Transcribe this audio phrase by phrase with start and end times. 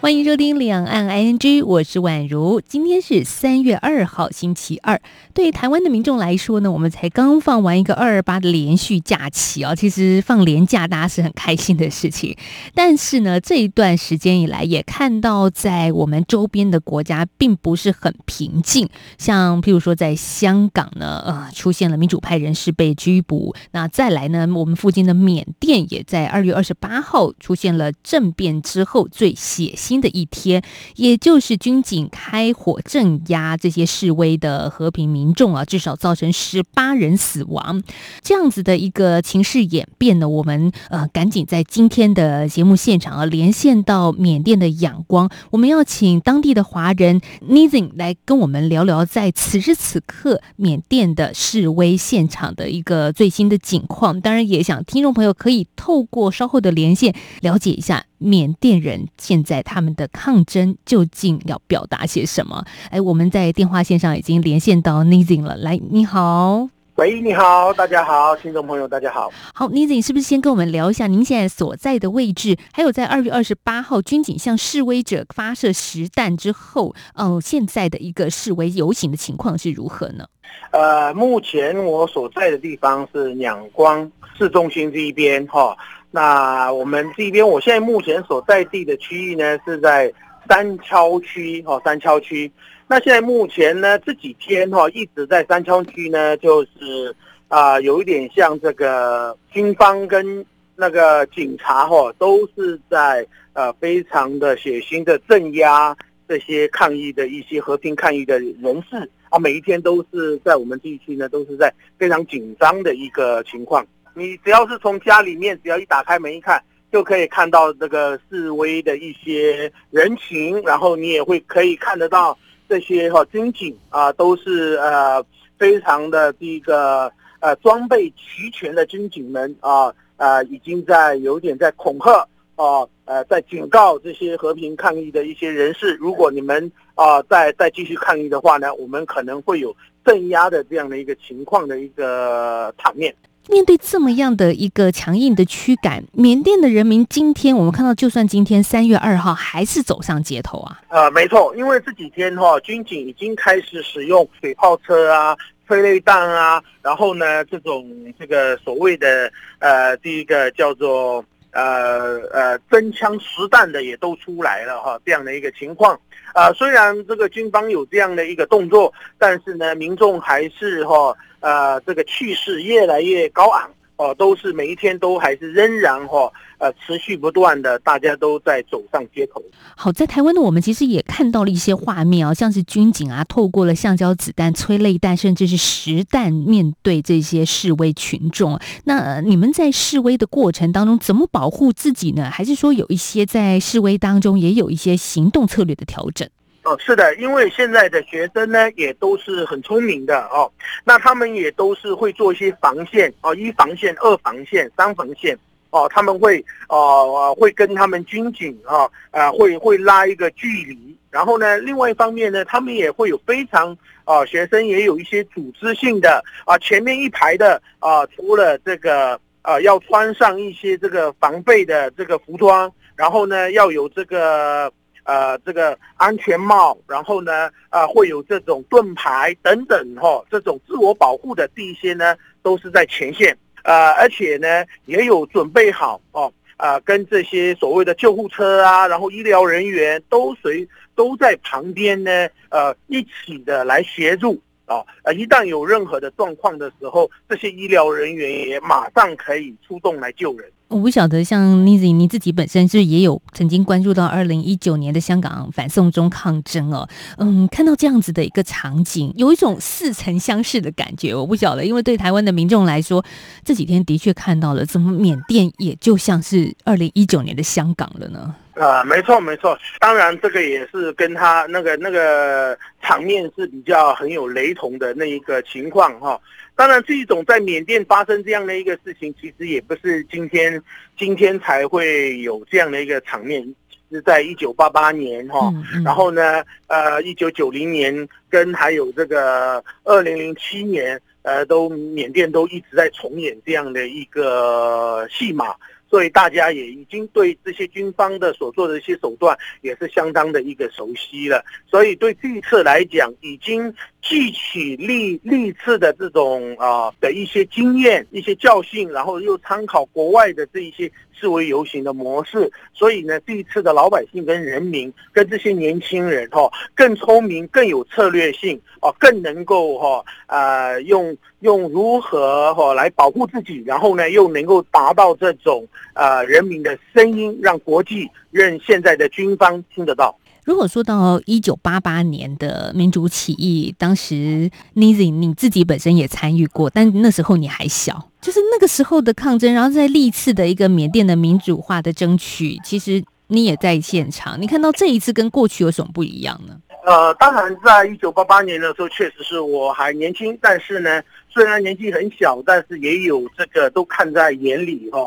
[0.00, 2.60] 欢迎收听《两岸 ING》，我是宛如。
[2.60, 5.00] 今天是三月二号，星期二。
[5.34, 9.74] 对台湾的民众来说呢，我们才刚放完一个二二八的连续假期哦。
[9.74, 12.36] 其实放连假，大家是很开心的事情。
[12.76, 18.88] 但是呢，这一段时间以来，也看到在我们周边的国家并不是很平静。
[19.18, 23.52] 像譬如说，在香港呢，呃，出现了民主派人士被拘捕。
[23.72, 29.87] 那再来呢，我们附近的缅甸也在二月二十八号出现了政变之后最血腥。
[29.88, 30.62] 新的一天，
[30.96, 37.82] 也就是军警开火镇压这些示威的和平民众啊，至少造成十八人死亡，
[38.22, 58.04] 这样子的一个情势演变呢，我们呃赶紧在今天的节目现场啊连线到缅甸的仰光，我们要请当地的华人 Nizin 来跟我们聊聊在此时此刻缅甸的示威现场的一个最新的景况，当然也想听众朋友可以透过稍后的连线了解一下。
[58.20, 62.64] 缅甸人现在他们的抗争究竟要表达些什么？
[62.90, 65.56] 哎，我们在电话线上已经连线到 Nizing 了。
[65.56, 69.30] 来，你好，喂，你好，大家好，听众朋友，大家好。
[69.54, 72.56] 好，Nizing 是不是先跟我们聊一下您现在所在的位置？
[72.72, 80.24] 还有在二月二十八号军警向示威者发射实弹之后，嗯，现在的一个示威游行的情况是如何呢？
[80.72, 85.76] 呃，目前我所在的地方是仰光市中心这一边，哈。
[86.10, 90.12] 那我们这边，我现在目前所在地的区域呢，是在
[90.48, 92.50] 三桥区哦，三桥区。
[92.86, 97.14] 那现在目前呢，这几天哈一直在三桥区呢，就是
[97.48, 100.44] 啊，有一点像这个军方跟
[100.74, 105.94] 那个警察哈，都是在呃非常的血腥的镇压
[106.26, 108.96] 这些抗议的一些和平抗议的人士
[109.28, 113.86] 啊，每一天都是在我们地区呢，都是在非常紧张的一个情况。
[114.18, 122.36] 你只要是从家里面，只要一打开门一看，就可以看到这个示威的一些人情，然后你也会可以看得到
[122.68, 125.24] 这些哈军警啊，都是呃
[125.56, 132.26] 非常的这个呃装备齐全的军警们啊啊，已经在有点在恐吓
[132.56, 139.74] 啊呃在警告这些和平抗议的一些人士，如果你们啊再再继续抗议的话呢，我们可能会有
[140.04, 143.14] 镇压的这样的一个情况的一个场面。
[143.48, 150.80] 面对这么样的一个强硬的驱赶，缅甸的人民今天我们看到，就算今天三月二号还是走上街头啊。
[150.88, 155.34] 呃，没错，因为这几天哈，军警已经开始使用水炮车啊、
[155.66, 157.86] 催泪弹啊，然后呢，这种
[158.18, 165.98] 这个所谓的呃，第一个叫做呃呃真枪实弹的也都出来了哈，这样的一个情况。
[166.34, 171.16] 啊，虽然这个军方有这样的一个动作，但是呢，民众还是哈。
[171.40, 179.42] 呃，这个气势越来越高昂哦，都是每一天都还是仍然哈，呃，持续不断的，大家都在走上街头。
[179.76, 188.58] 好，在台湾呢，我们其实也看到了一些画面啊，像是军警啊，透过了橡胶子弹、催泪弹，甚至是实弹，面对这些示威群众。
[188.84, 192.30] 那你们在示威的过程当中，怎么保护自己呢？
[192.30, 196.28] 还是说有一些在示威当中也有一些行动策略的调整？
[196.68, 200.52] 哦，是的，因为现在的学生呢，也都是很聪明的哦。
[200.84, 205.34] 那他们也都是会做一些防线哦，一防线、二防线、三防线
[205.70, 205.88] 哦。
[205.90, 210.94] 他们会哦，会跟他们军警啊，啊，会会拉一个距离。
[211.10, 213.74] 然后呢，另外一方面呢，他们也会有非常
[214.04, 224.70] 啊，学生也有一些组织性的啊，前面一排的啊，除了这个啊，要穿上一些这个防备的这个服装，然后呢，要有这个。
[225.08, 244.38] 呃，这个安全帽，然后呢，呃，会有这种盾牌等等哈，这种自我保护的这些呢，都是在前线，呃，而且呢，也有准备好哦，呃，跟这些所谓的救护车啊，然后医疗人员都随都在旁边呢，呃，一起的来协助
[244.68, 250.48] 啊，呃，一旦有任何的状况的时候，这些医疗人员也马上可以出动来救人。
[250.68, 256.86] 我不晓得，像妮子你自己本身是也有曾经关注到二零一九年的香港反送中抗争哦，
[257.16, 261.14] 嗯，看到这样子的一个场景，有一种似曾相识的感觉。
[261.14, 263.02] 我不晓得，因为对台湾的民众来说，
[263.42, 268.34] 这几天的确看到了，怎么缅甸也就像是二零一九年的香港了呢？
[268.58, 276.20] 啊，没错没错，当然这个也是跟他那个那个场面是比较很有雷同的那一个情况哈。
[276.56, 280.60] 当然，这一种在缅甸发生这样的一个事情，其实也不是今天
[280.98, 283.54] 今天才会有这样的一个场面。
[283.90, 285.50] 是在一九八八年哈，
[285.82, 295.54] 然后呢，呃，一九九零年跟还有这个二零零七年，呃，都缅甸都一直在重演这样的一个戏码。
[295.90, 301.44] 所以大家也已经对这些军方的所做的一些手段也是相当的一个熟悉了。
[301.66, 312.50] 所以对这一次来讲，已经记起历历次的这种啊的一些经验、一些教训，然后又参考国外的这一些示威游行的模式。
[312.74, 321.16] 所以呢，这一次的老百姓跟人民跟这些年轻人哈，更聪明、更有策略性啊，更能够哈呃用。
[321.40, 325.64] 用如何哈来保护自己，然后呢又能够达到这种
[325.94, 330.16] 呃人民的声音，让国际让现在的军方听得到。
[330.44, 346.56] 如果说到一九八八年的民主起义，当时 Nizi 你自己本身也参与过，但那时候你还小，就是那个时候的抗争，然后在历次的一个缅甸的民主化的争取，其实你也在现场，你看到这一次跟过去有什么不一样呢？
[346.86, 351.02] 呃，当然，在一九八八年的时候，确实是我还年轻，但是呢。
[351.30, 354.98] 虽然年纪很小，但是也有这个都看在眼里哈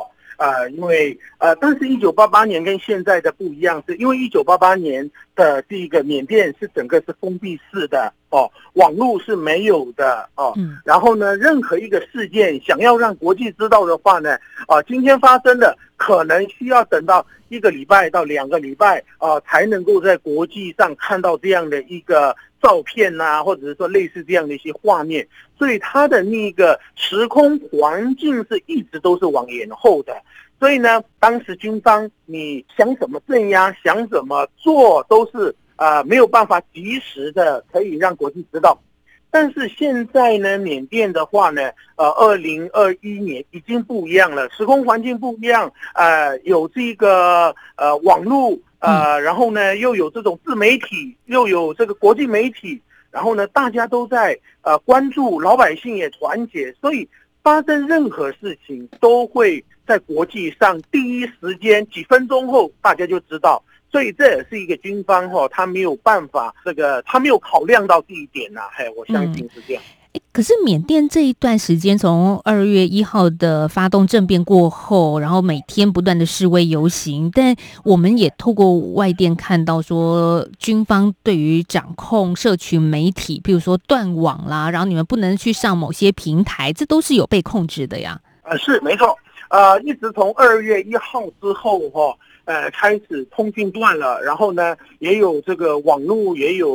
[0.41, 5.07] 啊，因为呃，但是一九八八年跟现在的不一样，是因为一九八八年
[5.41, 22.35] 的这个缅甸是整个是封闭式的哦，网络是没有的哦，嗯然后呢，任何一个事件想要让国际知道的话呢，啊，今天发生的可能需要等到一个礼拜到两个礼拜啊，才能够在国际上看到这样的一个。
[22.61, 25.27] 照片呐，或者是说类似这样的一些画面，
[25.57, 30.13] 所以它的那个时空环境是一直都是往延后的。
[30.61, 38.79] 所以呢，当时军方你想怎么镇压，想怎么做，都是啊没有办法及时的可以让国际知道。
[39.31, 48.55] 但是现在呢，缅甸的话呢，呃，二零二一年已经不一样了，时空环境不一样，呃，有这个呃网络。
[48.77, 52.79] 呃，然后呢，又有这种自媒体，又有这个国际媒体，
[53.09, 57.09] 然后呢，大家都在呃关注，老百姓也团结，所以
[57.41, 63.61] 发生任何事情都会在国际上第一时间几分钟后大家就知道，
[63.91, 69.83] 所以这也是一个军方哈，他没有办法，这个他没有考量到这一点呐，嘿，我相信是这样。
[70.33, 77.55] 可是缅甸这一段时间，从二月一号的发动政变过后，然后每天不断的示威游行，但
[77.85, 88.19] 我们也透过外电看到说，军方对于掌控社群媒体，比如说断网啦，然后你们不能去上某些平台，这都是有被控制的呀。
[88.43, 89.17] 呃，是没错，
[89.51, 92.17] 呃，一直从二月一号之后哈。
[92.43, 96.69] 呃，开始通讯断了，然后呢，也有这个网络也有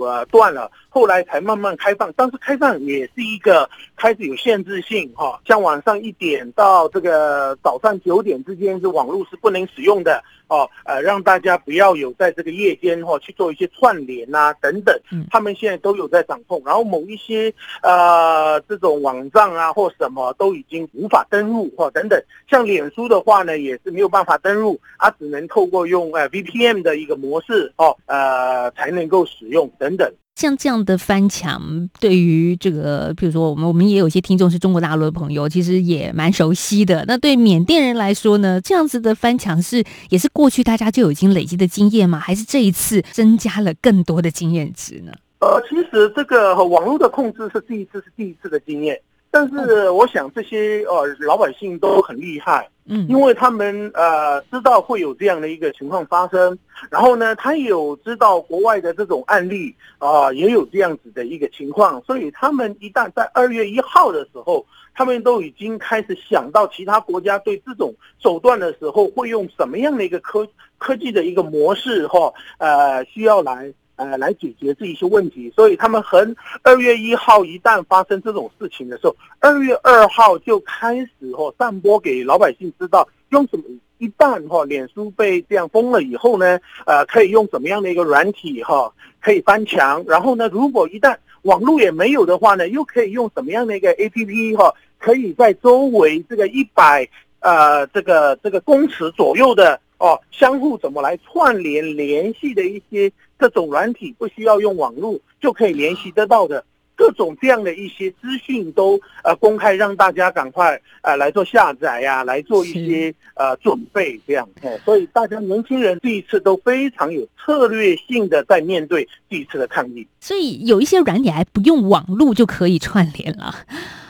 [0.00, 2.12] 呃断了，后来才慢慢开放。
[2.14, 14.94] 但是开放也是一个开始有限制性哈，像晚上一点到这个早上九点之间是网络是不能使用的哦，呃，让大家不要有在这个夜间哈去做一些串联呐等等。
[15.10, 17.52] 嗯，他们现在都有在掌控，然后某一些
[17.82, 22.22] 呃这种网站啊或什么都已经无法登录或等等。
[22.50, 25.10] 像脸书的话呢，也是没有办法登录啊。
[25.18, 30.12] 只能透过用呃 VPN 的一个模式哦，呃才能够使用等等。
[30.34, 37.04] 像这样的翻墙，对于这个，比如说我们我们也有些听众是中国大陆的朋友，其实也蛮熟悉的。
[37.06, 42.18] 那对缅甸人来说呢，这样子的翻墙是也是过去大家就已经累积的经验吗？
[42.18, 45.12] 还是这一次增加了更多的经验值呢？
[45.40, 48.98] 呃，其实这个网络的控制是第一次，是第一次的经验。
[49.34, 56.56] 但是我想这些呃老百姓都很厉害，嗯，因为他们呃知道会有这样的一个情况发生，
[56.90, 70.46] 然后呢，他有知道国外的这种案例啊，也有这样子的一个情况，所以他们一旦在二月一号的时候，他们都已经开始想到其他国家对这种手段的时候会用什么样的一个科
[70.76, 73.72] 科技的一个模式哈，呃，需要来。
[73.96, 83.64] 呃，来解决这一些问题，所以他们很二月一号一旦发生这种事情的时候，二月二号就开始哈散播给老百姓知道用什么。
[83.98, 97.08] 一旦哈脸书被这样封了以后呢，呃，可以用什么样的一个软体哈可以翻墙，然后呢，如果一旦网络也没有的话呢，又可以用什么样的一个 A P P 哈，可以在周围这个一百
[97.38, 103.10] 呃这个这个公尺左右的哦相互怎么来串联联系的一些。
[103.38, 114.48] 这种软体不需要用网络就可以联系得到的各种这样的一些资讯都呃公开，让大家赶快呃来做下载呀，来做一些呃准备这样。
[114.84, 120.06] 所以大家年轻人这一次都非常有策略性的在面对这一次的抗议。
[120.20, 123.54] 所以有一些软体还不用网络就可以串联了。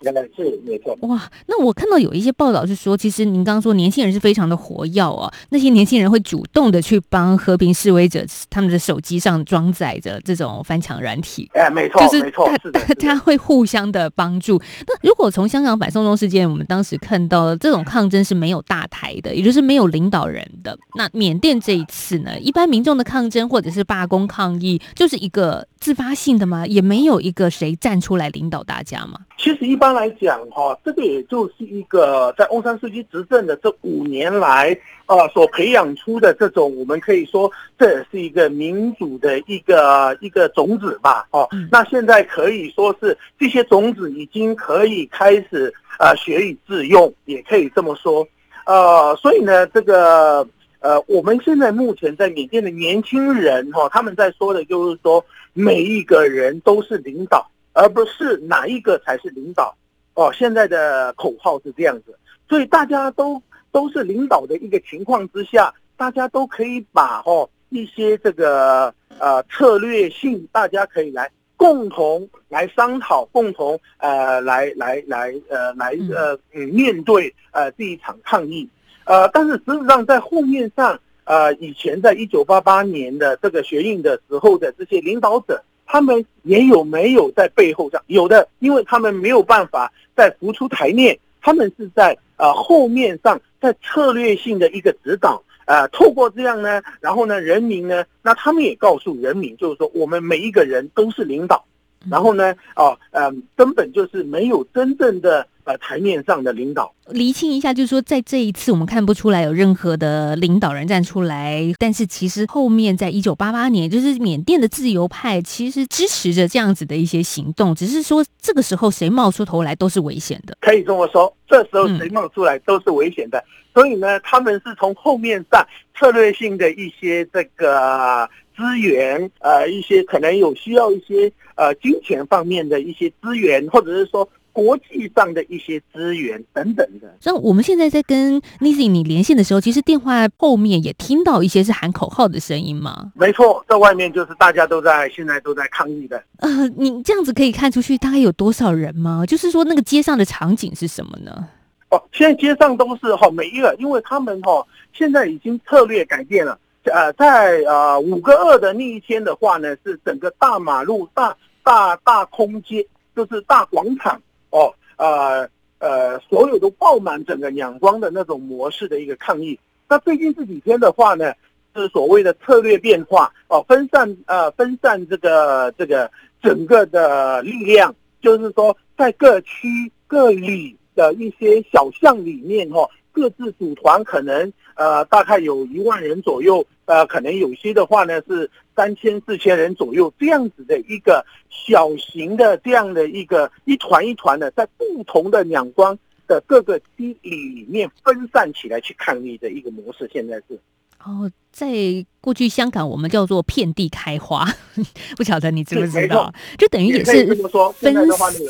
[0.03, 0.99] 原来是没错。
[1.03, 11.49] 哇，那我看到有一些报道是说，其实您刚刚说年轻人是非常的活跃哦，那些年轻人会主动的去帮和平示威者他们的手机上装载着这种翻墙软体。
[11.55, 14.61] 哎，没错，就是没错，大是的，大家会互相的帮助。
[14.89, 20.77] 那如果从香港反送中事件，我们当时看到这种抗争是没有大台的，也就是没有领导人的。
[20.97, 26.67] 那缅甸这一次呢，一般民众的抗争或者是罢工抗议，就是一个自发性的吗？
[26.67, 29.19] 也没有一个谁站出来领导大家吗？
[29.39, 34.77] 其实一般来讲，哈，这个也就是一个在翁山书记执政的这五年来，
[35.07, 48.27] 呃，所培养出的这种，我们可以说这也是一个民主的一个一个种子吧，哦嗯，那现在可以说是这些种子已经可以开始呃学以致用，也可以这么说，
[48.67, 50.47] 呃，所以呢，这个
[50.83, 55.25] 呃，我们现在目前在缅甸的年轻人哈、他们在说的就是说，
[55.55, 57.49] 每一个人都是领导。
[57.75, 59.75] 而不是哪一个才是领导。
[60.13, 62.15] 哦，现在的口号是这样子，
[62.47, 78.69] 所以大家都都是领导的一个情况之下，大家都可以把哦一些这个呃策略性，大家可以来共同来商讨，共同呃来来来呃来呃嗯面对呃这一场抗议。
[79.05, 85.63] 呃，但是事实上在后面上，呃，以前在一九八八年的这个学运的时候的这些领导者。
[85.85, 101.63] 他们也有没有在背后上有的，因为他们没有办法再浮出台面，他们是在呃后面上在策略性的一个指导，呃，透过这样呢，然后呢，人民呢，那他们也告诉人民，就是说我们每一个人都是领导，
[102.11, 106.93] 然后呢，哦，嗯，根本就是没有真正的呃台面上的领导。
[107.09, 120.57] 厘清一下，就是说，在这一次我们看不出来有任何的领导人站出来，但是其实后面在一九八八年，就是缅甸的自由派其实支持着这样子的一些行动，只是说这个时候谁冒出头来都是危险的。
[120.61, 123.43] 可以这么说，这时候谁冒出来都是危险的。
[123.75, 125.67] 所以呢，他们是从后面上
[125.99, 134.29] 策略性的一些这个资源，呃，一些可能有需要一些呃金钱方面的一些资源，或者是说。
[134.55, 143.13] 国际上的一些资源等等的，那我们现在在跟 Nisi 你连线的时候，其实电话后面也听到一些是喊口号的声音吗？
[143.15, 146.23] 没错，在外面就是大家都在现在都在抗议的。
[146.37, 149.25] 呃，你这样子可以看出去大概有多少人吗？
[149.25, 151.49] 就是说那个街上的场景是什么呢？
[151.89, 156.59] 哦，现在街上都是哈每一个，因为他们哈现在已经策略改变了。
[156.85, 164.21] 呃，在呃五个二的那一天的话呢，是整个大马路、大大大空街，就是大广场。
[164.51, 165.49] 哦，呃
[165.79, 169.59] 呃，所有都爆满整个仰光的那种模式的一个抗议。
[169.89, 171.33] 那最近这几天的话呢，
[171.75, 176.11] 是所谓的策略变化哦，分散呃分散这个这个
[176.43, 200.59] 整个的力量，就是说在各区各里的一些小巷里面哦，各自组团，可能呃大概有一万人左右，呃，可能有些的话呢是三千四千人左右这样子的一个小型的这样的一个一团一团的，在不同的两光的各个区里面分散起来去抗议的一个模式，现在是。
[201.05, 201.73] 哦，在
[202.21, 204.49] 过去香港我们叫做遍地开花，
[205.17, 206.33] 不晓得你知不知道？
[206.57, 207.27] 就等于也是
[207.75, 207.93] 分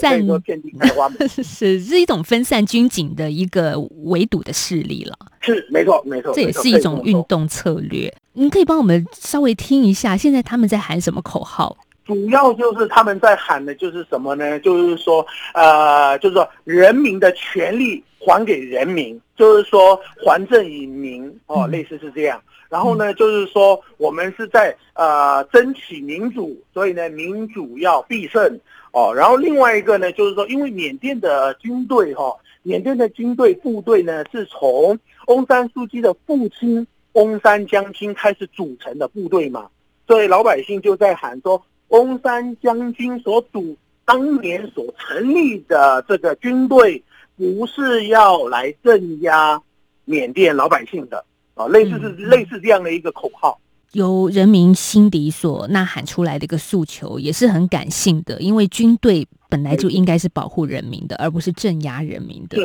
[0.01, 1.11] 散遍地开花，
[1.43, 5.17] 是是一种分散军警的一个围堵的势力了。
[5.41, 8.15] 是没错没错，这也是一种运动策略。
[8.35, 11.77] 你可以帮我们稍微听一下，现在他们在喊什么口号？
[12.05, 14.59] 主要就是他们在喊的就是什么呢？
[14.59, 22.43] 就是说，呃，就是说人民的权利还给人民，就是说还政于民哦，类似是这样。
[22.69, 28.59] 然后呢，就是说我们是在呃争取民主，所以呢民主要必胜
[28.91, 29.13] 哦。
[29.15, 39.69] 然后另外一个呢，就是说因为缅甸的军队哈，缅甸的军队部队呢是从翁山书记的父亲翁山将军开始组成的部队嘛，
[40.09, 41.63] 所以老百姓就在喊说。
[41.93, 47.03] 翁山将军所主当年所成立的这个军队，
[47.37, 49.61] 不是要来镇压
[50.07, 51.23] 缅甸老百姓的
[51.55, 53.61] 啊，类似是类似这样的一个口号，
[53.93, 62.57] 由人民心底所呐喊出来的一个诉求，也是很感性的，因为军队本来就应该是保护人民的，而不是镇压人民的。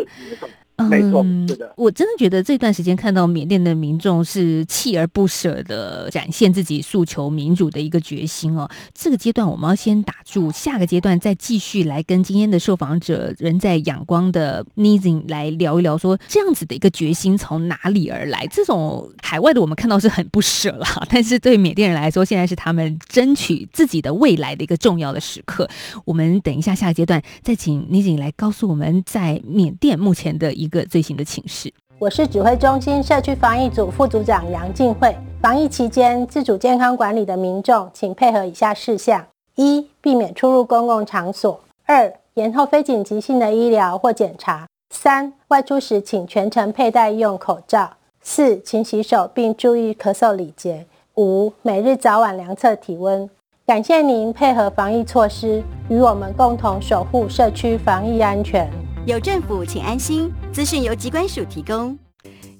[0.89, 8.69] 没错嗯是的我真的觉得这段时间看到缅甸的民众是锲而不舍的展现自己诉求民主的一个决心哦。
[8.93, 18.45] 这个阶段我们要先打住，下个阶段再继续来跟今天的受访者人在仰光的 Nizing 来聊一聊，说这样子的一个决心从哪里而来？
[18.51, 25.67] 这种海外的我们看到是很不舍啦，但是对缅甸人来说，现在是他们争取自己的未来的一个重要的时刻。
[26.05, 31.73] 我们等一下下个阶段再请 Nizing 来告诉我们在缅甸目前的一个最新的情势。
[31.99, 35.15] 我是指挥中心社区防疫组副组长杨静慧。
[35.41, 53.29] 防疫期间，自主健康管理的民众，请配合以下事项：一、避免出入公共场所；二、延后非紧急性的医疗或检查；三、外出时请全程佩戴医用口罩；四、勤洗手并注意咳嗽礼节；五、每日早晚量测体温。
[53.65, 58.69] 感谢您配合防疫措施，与我们共同守护社区防疫安全。
[59.05, 60.31] 有政府，请安心。
[60.57, 61.95] 资讯由机关署提供。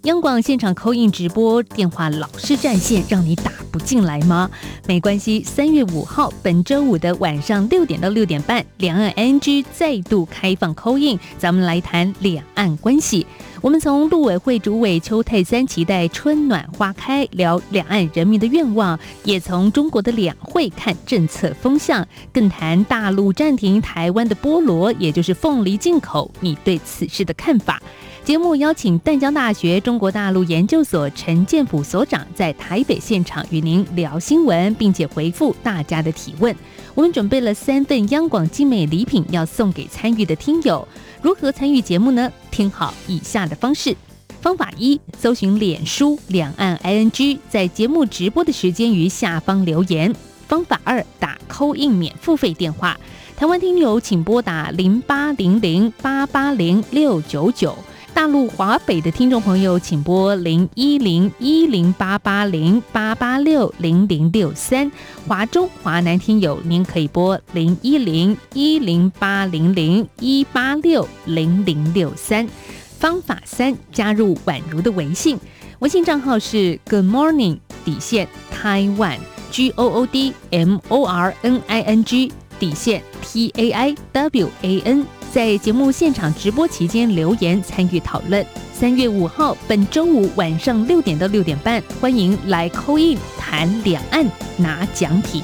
[0.03, 4.51] 央广现场扣印直播电话老是占线，让你打不进来吗？
[4.85, 13.25] 没关系，三月五号本周五的晚上六点到六点半，两岸 NG 再度开放扣印，咱们来谈两岸关系。
[13.61, 27.81] 我们从陆委会主委邱泰三期待春暖花开，聊两岸人民的愿望；也从中国的两会看政策风向，更谈大陆暂停台湾的菠萝，也就是凤梨进口，你对此事的看法。
[28.27, 36.53] 节目邀请淡江大学中国大陆研究所陈建甫所长在台北现场与您聊新闻，并且回复大家的提问。
[36.93, 40.85] 我们准备了三份央广精美礼品要送给参与的听友。
[41.21, 42.29] 如何参与节目呢？
[42.51, 43.95] 听好以下的方式。
[44.41, 50.13] 方法一：搜寻脸书两岸 ING，在节目直播的时间于下方留言。
[50.49, 52.99] 方法二：打扣印免付费电话。
[53.37, 57.73] 台湾听友请拨打零八零零八八零六九九。
[58.17, 64.89] 大陆华北的听众朋友，请拨零一零一零八八零八八六零零六三；
[65.27, 72.49] 华中、华南听友，您可以拨零一零一零八零零一八六零零六三。
[72.97, 75.37] 方法三：加入宛如的微信，
[75.77, 79.19] 微信账号是 Good Morning 底线 Taiwan
[79.51, 83.95] G O O D M O R N I N G 底线 T A I
[84.11, 85.05] W A N。
[85.37, 88.43] 在节目现场直播期间留言参与讨论。
[88.73, 94.25] 三月五号，本周五晚上六点到六点半，欢迎来扣印谈两岸
[94.57, 95.43] 拿奖品。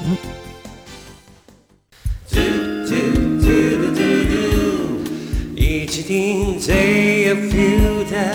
[5.54, 8.34] 一起听 JFU 的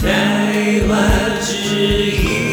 [0.00, 2.45] 台湾之音。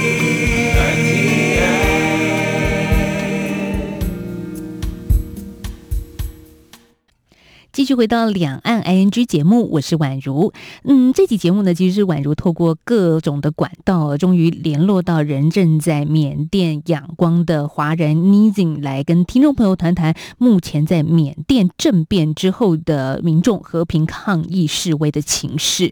[7.84, 10.54] 继续回到两岸 ING 节目，我是宛如。
[10.86, 25.91] 嗯，这期节目呢，其实是宛如透过各种的管道，终于联络到人正在缅甸仰光的华人 Nizin 来跟听众朋友谈谈目前在缅甸政变之后的民众和平抗议示威的情势。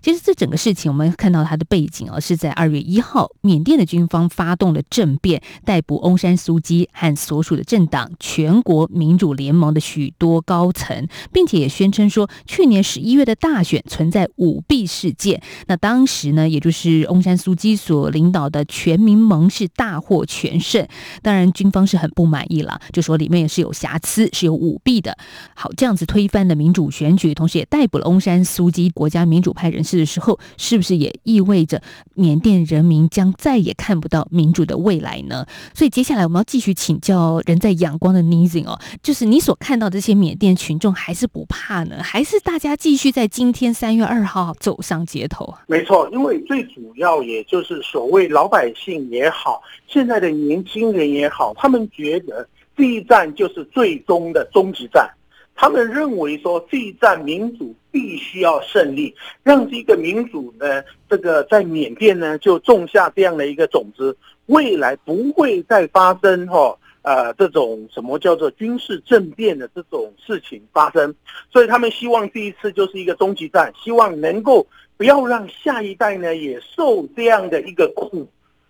[0.00, 15.42] 其实这整个事情，我们看到它的背景啊，是在二月一号，缅甸的军方发动了政变，逮捕翁山苏基和所属的政党全国民主联盟的许多高层，并且也宣称说，去年十一月的大选存在舞弊事件。
[15.66, 20.86] 那当时呢，也就是翁山苏基所领导的全民盟是大获全胜。
[21.22, 25.16] 当然，军方是很不满意了，就说里面也是有瑕疵，是有舞弊的。
[25.54, 31.82] 好，这样子推翻了民主选举，同时也逮捕了翁山苏基国家民主派人士的时候，是不是也意味着
[32.14, 35.46] 缅甸人民将再也看不到民主的未来呢？
[35.74, 42.02] 所以接下来我们要继续请教人在阳光的 Nizing 哦，就是你所看到这些缅甸群众还是是不怕呢？
[42.02, 45.54] 还是大家继续在今天三月二号走上街头？
[45.68, 52.44] 没错，因为最主要也就是所谓老百姓也好，现在的年轻人也好，他们觉得
[52.76, 55.08] 这一战就是最终的终极战。
[55.54, 71.14] 他们认为说这一战民主必须要胜利，让这个民主呢，这个在缅甸呢就种下这样的一个种子，未来不会再发生哈、呃这种什么叫做军事政变的这种事情发生，
[71.52, 78.26] 所以他们希望这一次就是一个终极战，希望能够不要让下一代呢也受这样的一个苦，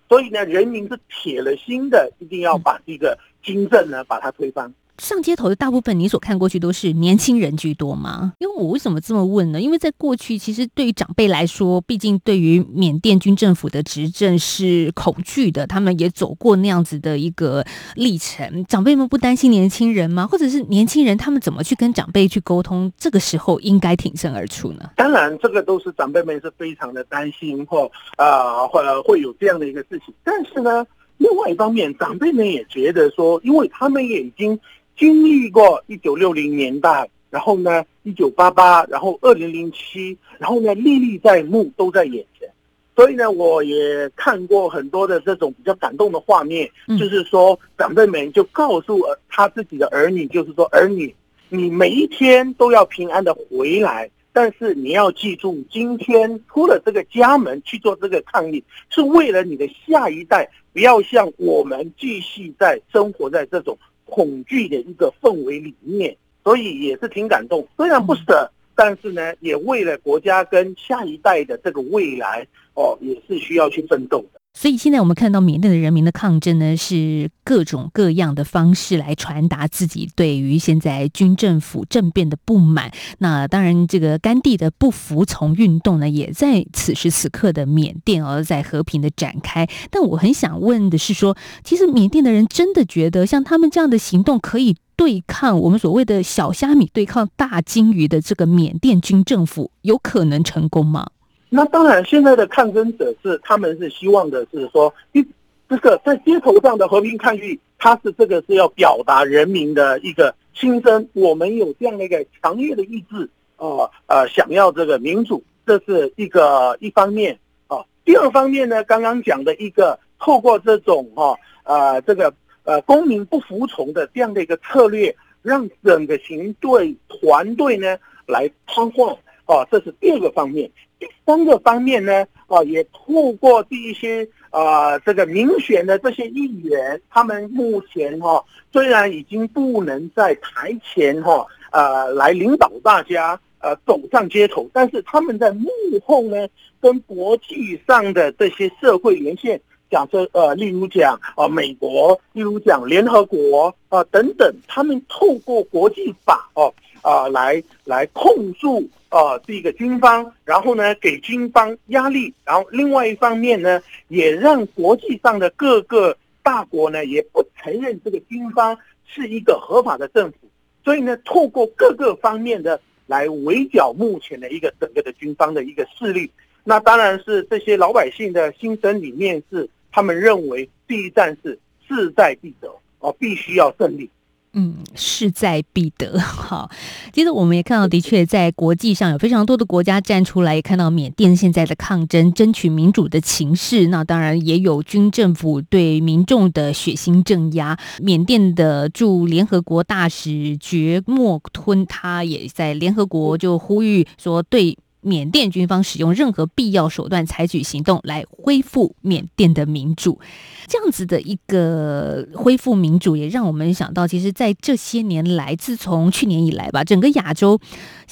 [0.08, 4.72] 所以呢，人民是铁了心的，一定要把这个军政呢把它推翻。
[4.98, 8.34] 上街头的大部分你所看过去都是年轻人居多吗？
[8.38, 9.60] 因为我为什么这么问呢？
[9.60, 17.64] 因为在过去，其实对于长辈来说，毕竟对于缅甸军政府的执政是恐惧的，他们也走过那样子的一个
[17.96, 18.64] 历程。
[18.66, 20.26] 长辈们不担心年轻人吗？
[20.26, 22.92] 或者是年轻人他们怎么去跟长辈去沟通？
[22.96, 24.90] 这个时候应该挺身而出呢？
[24.96, 30.14] 当然，这个都是长辈们是非常的担心或啊，或、呃、会有这样的一个事情。
[30.22, 34.58] 但是呢，另外一方面，长辈们也觉得说，因为他们也已经
[35.02, 42.48] 经历过一九六零年代，然后呢，一九八八，然后二零零七，然后呢，历历在目，都在眼前。
[42.94, 51.12] 所以呢，我也看过很多的这种比较感动的画面，嗯就是说长辈们就告诉儿他自己的儿女，就是说儿女，
[51.48, 67.66] 你每一天都要平安的回来，但是你要记住，今天出了这个家门去做这个抗议，是为了你的下一代，不要像我们继续在生活在这种恐惧的一个氛围里面，所以也是挺感动。
[67.76, 74.40] 虽然不舍，但是呢，也为了国家跟下一代的这个未来，哦，也是需要去奋斗的。
[74.54, 82.92] 所以现在我们看到缅甸的人民的抗争呢，是各种各样的方式来传达自己对于现在军政府政变的不满。
[83.18, 89.66] 那当然，这个甘地的不服从运动呢，也在此时此刻的缅甸而在和平的展开。
[89.90, 101.08] 但我很想问的是说，其实缅甸的人真的觉得像他们这样的行动可以对抗我们所谓的小虾米对抗大鲸鱼的这个缅甸军政府，有可能成功吗？
[101.54, 105.22] 那当然，现在的抗争者是他们是希望的是说，一
[105.68, 117.84] 这个在街头上的和平抗议，他是这个是要表达人民的一个心声，我们有这样的一个强烈的意志，呃呃，想要这个民主，这是一个一方面啊。
[118.02, 122.32] 第二方面呢，刚刚讲的一个透过这种哈呃这个
[122.64, 129.14] 呃公民不服从的这样的一个策略，让整个行队团队呢来瘫痪。
[129.52, 130.70] 哦，这是第二个方面。
[130.98, 145.68] 第三个方面呢，啊，也透过这一些啊、这个民选的这些议员，他们目前哈、虽然已经不能在台前哈、呃，来领导大家呃走上街头，但是他们在幕
[146.06, 146.48] 后呢，
[146.80, 149.60] 跟国际上的这些社会连线。
[149.90, 170.38] 假设呃，例如讲啊、美国，例如讲联合国啊、等等，他们透过国际法哦啊、来来控诉啊、这个军方，然后呢给军方压力，然后另外一方面呢，也让国际上的各个大国呢也不承认这个军方是一个合法的政府，
[170.82, 176.30] 所以呢，透过各个方面的来围剿目前的一个整个的军方的一个势力。
[176.64, 184.08] 那当然是这些老百姓的心声里面是，他们认为第一战是势在必得哦，必须要胜利。
[184.54, 186.18] 嗯，势在必得。
[186.20, 186.70] 好，
[187.12, 193.86] 接着我们也看到，的确在国际上有非常多的国家站出来，看到缅甸现在的抗争、争取民主的情势。
[193.86, 197.78] 那当然也有军政府对民众的血腥镇压。
[197.98, 204.76] 缅甸的驻联合国大使觉莫吞，他也在联合国就呼吁说，对。
[205.02, 210.20] 缅甸军方使用任何必要手段采取行动来恢复缅甸的民主，
[210.68, 217.60] 这样子的一个恢复民主，也让我们想到，其实，在这些年来，自从去年以来吧，整个亚洲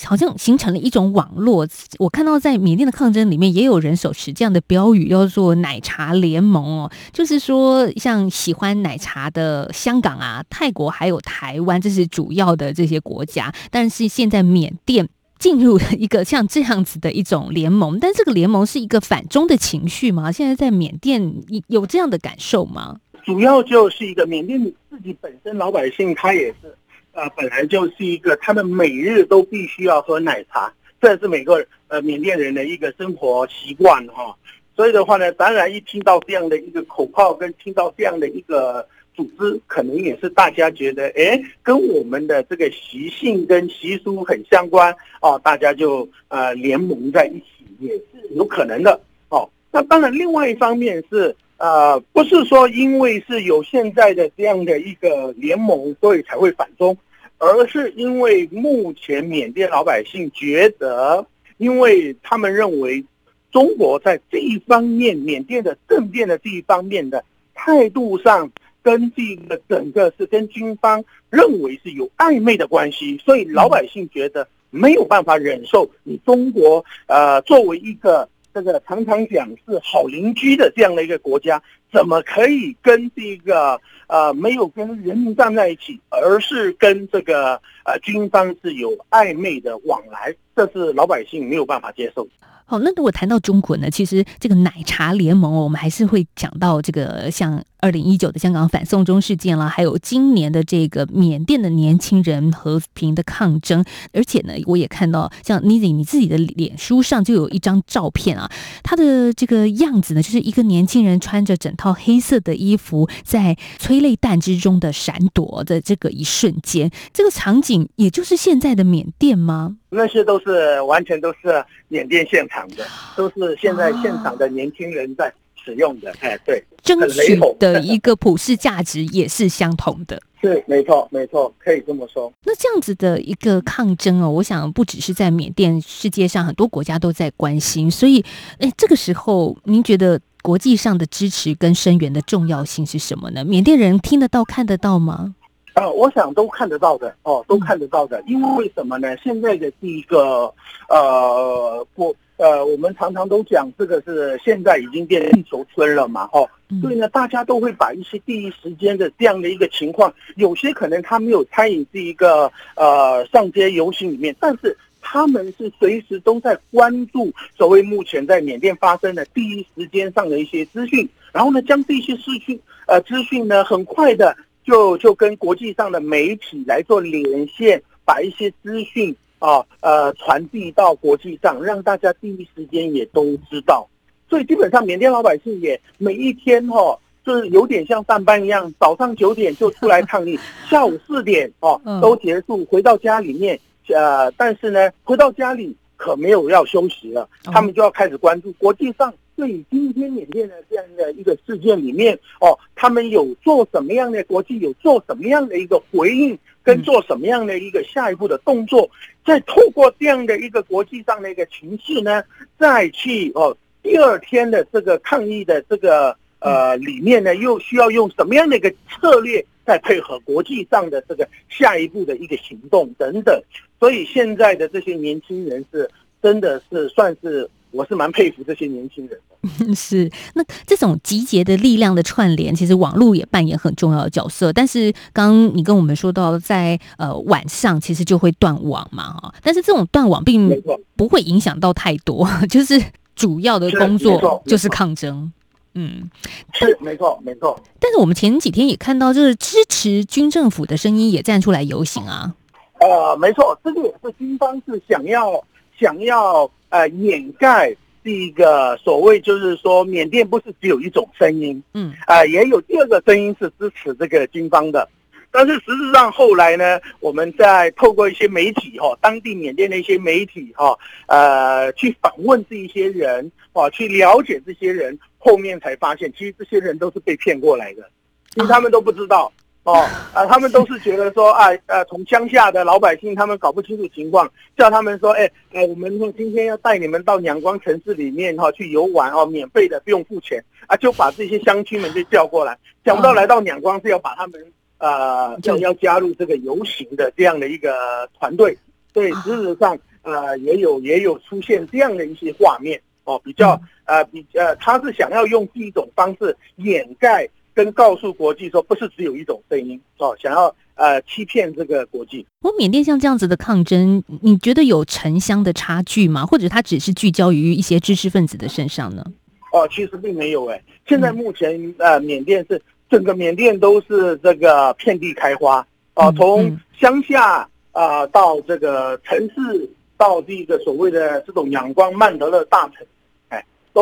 [0.05, 1.67] 好像形成了一种网络。
[1.99, 15.09] 我看到在缅甸的抗争里面，也有人手持这样的标语，叫做“奶茶联盟”哦，就是说，像喜欢奶茶的香港啊、泰国还有台湾，这是主要的这些国家，但是现在缅甸。
[15.41, 20.31] 进入了一个像这样子的一种联盟，但这个联盟是一个反中的情绪吗？
[20.31, 21.35] 现在在缅甸
[21.67, 23.01] 有这样的感受吗？
[23.25, 26.73] 主要就是一个缅甸自己本身老百姓，他也是
[27.13, 34.37] 呃本来就是一个他们每日都必须要喝奶茶，这是每个呃缅甸人的一个生活习惯哈。
[34.77, 38.87] 所以的话呢，当然一听到这样的一个口号，跟听到这样的一个。
[39.21, 48.05] 组织可能也是大家觉得，哎，跟我们的这个习性跟习俗很相关哦，大家就呃联盟在一起也是
[48.35, 49.47] 有可能的哦。
[49.71, 56.97] 那当然，另外一方面是呃，不是说因为是有现在的这样的一个联盟，所以才会反中，
[57.37, 61.27] 而是因为目前缅甸老百姓觉得，
[61.59, 63.05] 因为他们认为
[63.53, 67.23] 中国在这一方面，缅甸的政变的这一方面的
[67.55, 68.51] 态度上。
[68.83, 81.63] 跟这个整个是跟军方认为是有暧昧的关系，所以老百姓觉得没有办法忍受你中国呃作为一个这个常常讲是好邻居的这样的一个国家，
[81.93, 90.35] 怎么可以跟这个呃没有跟人民站在一起，而是跟这个呃军方是有暧昧的往来？
[90.57, 92.27] 这是老百姓没有办法接受。
[92.67, 93.91] 好，那如果谈到中国呢？
[93.91, 103.85] 其实这个奶茶联盟，我们还是会讲到这个像二零一九的香港反送中事件了，还有今年的这个缅甸的年轻人和平的抗争。
[104.13, 108.51] 而且呢，我也看到像 Nizi 你自己的脸书上就有一张照片啊，
[108.83, 119.77] 他的这个样子呢，就是一个年轻人穿着整套黑色的衣服，在催泪弹之中的闪躲的这个一瞬间，这个场景也就是现在的缅甸吗？
[119.91, 125.33] 那些都是完全都是缅甸现场的，都是现在现场的年轻人在
[125.65, 126.13] 使用的。
[126.21, 130.21] 哎，对，争取的一个普世价值也是相同的。
[130.41, 132.33] 是没错，没错，可以这么说。
[132.45, 137.91] 那这样子的一个抗争哦，我想不只是在缅甸，世界上很多国家都在关心。
[137.91, 138.25] 所以，
[138.59, 143.45] 哎，这个时候您觉得国际上的支持跟声援的重要性是什么呢？
[143.45, 145.35] 缅甸人听得到、看得到吗？
[145.75, 148.23] 呃，我想都看得到的哦，都看得到的。
[148.27, 149.15] 因为为什么呢？
[149.19, 150.51] 现在的第一个
[150.89, 156.81] 呃国呃，我们常常都讲这个是现在已经变成地球村了嘛，哦，嗯。
[156.81, 183.89] 所以呢，大家都会把一些第一时间的这样的一个情况，有些可能他没有参与这一个呃上街游行里面，但是他们是随时都在关注所谓目前在缅甸发生的第一时间上的一些资讯，然后呢，将这些资讯呃资讯呢，很快的就就跟国际上的媒体来做连线，把一些资讯啊呃传递到国际上，让大家第一时间也都知道。
[184.29, 190.39] 所以基本上缅甸老百姓也每一天哈、就是有点像上班一样，早上九点就出来抗议，
[190.71, 208.89] 下午四点哦嗯都结束，回到家里面，呃，但是呢，回到家里可没有要休息了，哦他们就要开始关注国际上对于今天缅甸的这样的一个事件里面哦，他们有做什么样的国际有做什么样的一个回应，跟做什么样的一个下一步的动作，
[209.25, 212.23] 再透过这样的一个国际上的一个情势呢，
[212.59, 223.43] 再去哦第二天的这个抗议的这个呃里面呢，又需要用什么样的一个策略，再配合国际上的这个下一步的一个行动等等。
[223.79, 225.89] 所以现在的这些年轻人是
[226.23, 229.75] 真的是算是，我是蛮佩服这些年轻人的。
[229.75, 234.53] 是，那这种集结的力量的串联，其实网络也扮演很重要的角色。
[234.53, 240.63] 但是刚刚你跟我们说到在，呃晚上其实就会断网嘛，哈，但是这种断网并
[240.95, 242.79] 不会影响到太多， 就是
[243.17, 245.33] 主要的工作就是抗争。
[245.75, 246.11] 嗯，
[246.53, 247.59] 是没错没错。
[247.79, 252.35] 但是我们前几天也看到，就是支持军政府的声音也站出来游行啊。
[252.81, 255.33] 呃，没错，这个也是军方是想要
[255.79, 264.89] 想要呃掩盖这一个所谓就是说缅甸不是只有一种声音，嗯啊、也有第二个声音是支持这个军方的。
[265.33, 277.89] 但是实质上后来呢，我们在透过一些媒体哈、当地缅甸的一些媒体哈、呃，去访问这一些人啊，去了解这些人，后面才发现，其实这些人都是被骗过来的，
[278.35, 279.33] 其实他们都不知道。
[279.63, 298.57] 哦，啊，他们都是觉得说，啊，呃，从乡下的老百姓，他们搞不清楚情况，叫他们说，哎，哎，我们今天要带你们到阳光城市里面哈、去游玩哦，免费的，不用付钱啊，就把这些乡亲们就叫过来，想不到来到仰光是要把他们呃就要要加入这个游行的这样的一个团队，
[298.95, 307.29] 所以事实上呃也有也有出现这样的一些画面哦，比较呃比呃他是想要用这一种方式掩盖。
[307.55, 312.27] 跟告诉国际说，不是只有一种声音哦，想要呃欺骗这个国际。
[312.43, 316.25] 我缅甸像这样子的抗争，你觉得有城乡的差距吗？
[316.25, 319.05] 或者它只是聚焦于一些知识分子的身上呢？
[319.53, 325.59] 哦，其实并没有哎，现在目前呃，缅甸是整个缅甸都是这个遍地开花
[325.95, 332.90] 哦嗯，从嗯乡下啊、到这个城市，到这个所谓的这种仰光曼德勒大城，哎，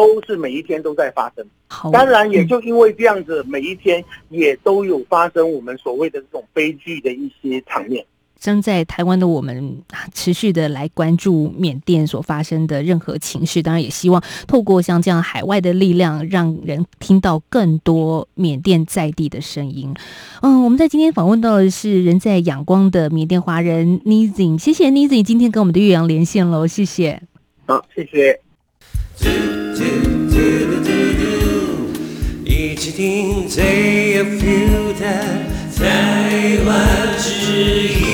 [0.06, 1.44] 都是每一天都在发生。
[1.66, 8.04] 好，当然，也嗯就因为这样子，每一天也都有发生我们所谓的这种悲剧的一些场面。
[8.40, 19.92] 正在台湾的我们啊持续的来关注缅甸所发生的任何情势，当然也希望透过像这样海外的力量，让人听到更多缅甸在地的声音。
[20.40, 27.20] 嗯，我们在今天访问到的是人在仰光的缅甸华人 Nizing，谢谢 Nizing 今天跟我们的岳阳连线喽，谢谢。
[27.66, 29.67] 好，谢谢。
[32.44, 35.04] 一起听最有 feel 的
[35.76, 37.28] 台湾之
[37.88, 38.08] 音。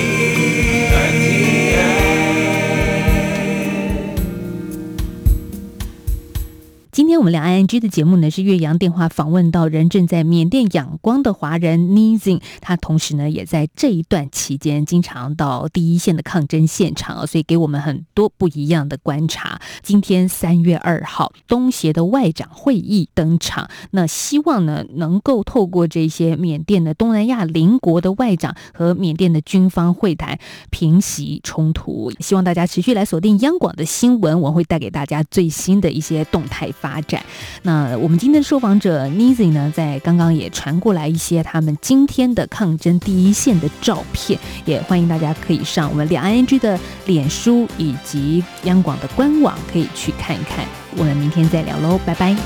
[6.95, 19.61] 今天我们两岸 NG 的节目呢是岳阳电话访问到人正在缅甸仰光的华人 Nizin，他同时呢也在这一段期间经常到第一线的抗争现场，所以给我们很多不一样的观察。
[19.83, 30.39] 今天三月二号，东协的外长会议登场，那希望呢能够透过这些缅甸的东南亚邻国的外长和缅甸的军方会谈，
[30.71, 32.13] 平息冲突。
[32.21, 37.25] 希望大家持续来锁定央广的新闻，我会带给大家最新的一些动态发展。
[37.63, 50.67] 那我们今天的受访者 Nizi 呢，在刚刚也传过来一些他们今天的抗争第一线的照片，也欢迎大家可以上我们两岸 NG 的脸书以及央广的官网，可以去看一看。
[50.99, 52.37] 我们明天再聊喽，拜拜。